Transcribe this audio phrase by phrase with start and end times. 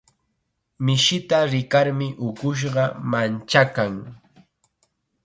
[0.85, 3.93] Mishita rikarmi ukushqa manchakan.